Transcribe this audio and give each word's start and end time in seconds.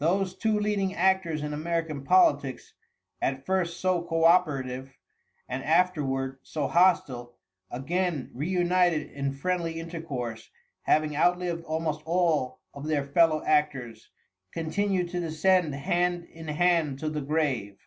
Those 0.00 0.34
two 0.36 0.60
leading 0.60 0.94
actors 0.94 1.42
in 1.42 1.54
American 1.54 2.04
politics, 2.04 2.74
at 3.22 3.46
first 3.46 3.80
so 3.80 4.02
co 4.06 4.24
operative 4.24 4.98
and 5.48 5.64
afterward 5.64 6.40
so 6.42 6.66
hostile, 6.66 7.38
again 7.70 8.30
reunited 8.34 9.10
in 9.10 9.32
friendly 9.32 9.80
intercourse, 9.80 10.50
having 10.82 11.16
outlived 11.16 11.64
almost 11.64 12.02
all 12.04 12.60
of 12.74 12.86
their 12.86 13.02
fellow 13.06 13.42
actors, 13.46 14.10
continued 14.52 15.08
to 15.08 15.20
descend 15.20 15.74
hand 15.74 16.24
in 16.24 16.48
hand 16.48 16.98
to 16.98 17.08
the 17.08 17.22
grave. 17.22 17.78